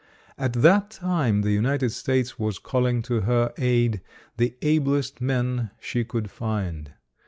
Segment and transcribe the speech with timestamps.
[0.35, 4.01] At that time, the United States was calling to her aid
[4.37, 6.93] the ablest men she could find.